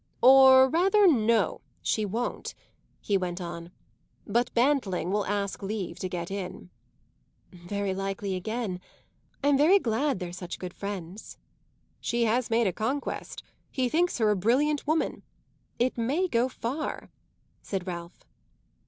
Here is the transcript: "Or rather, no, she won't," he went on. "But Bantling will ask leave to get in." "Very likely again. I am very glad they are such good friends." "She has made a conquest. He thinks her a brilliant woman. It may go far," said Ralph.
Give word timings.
"Or 0.23 0.67
rather, 0.67 1.05
no, 1.07 1.61
she 1.83 2.05
won't," 2.05 2.55
he 3.01 3.17
went 3.19 3.39
on. 3.39 3.69
"But 4.25 4.51
Bantling 4.55 5.11
will 5.11 5.27
ask 5.27 5.61
leave 5.61 5.99
to 5.99 6.09
get 6.09 6.31
in." 6.31 6.71
"Very 7.51 7.93
likely 7.93 8.35
again. 8.35 8.79
I 9.43 9.49
am 9.49 9.59
very 9.59 9.77
glad 9.77 10.17
they 10.17 10.27
are 10.29 10.33
such 10.33 10.57
good 10.57 10.73
friends." 10.73 11.37
"She 11.99 12.23
has 12.23 12.49
made 12.49 12.65
a 12.65 12.73
conquest. 12.73 13.43
He 13.69 13.89
thinks 13.89 14.17
her 14.17 14.31
a 14.31 14.35
brilliant 14.35 14.87
woman. 14.87 15.21
It 15.77 15.99
may 15.99 16.27
go 16.27 16.49
far," 16.49 17.11
said 17.61 17.85
Ralph. 17.85 18.25